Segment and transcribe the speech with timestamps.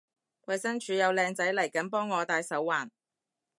[0.47, 2.89] 衛生署有靚仔嚟緊幫我戴手環